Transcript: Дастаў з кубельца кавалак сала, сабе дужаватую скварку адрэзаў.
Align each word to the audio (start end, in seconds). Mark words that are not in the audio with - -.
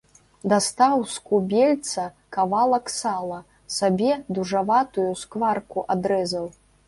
Дастаў 0.51 1.03
з 1.15 1.19
кубельца 1.31 2.05
кавалак 2.37 2.89
сала, 2.95 3.39
сабе 3.75 4.17
дужаватую 4.37 5.09
скварку 5.25 5.85
адрэзаў. 5.97 6.45